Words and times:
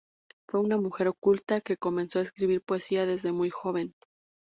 Fue 0.49 0.59
una 0.59 0.77
mujer 0.77 1.13
culta 1.19 1.61
que 1.61 1.77
comenzó 1.77 2.17
a 2.17 2.21
escribir 2.23 2.63
poesía 2.63 3.05
desde 3.05 3.31
muy 3.31 3.51
joven. 3.51 3.93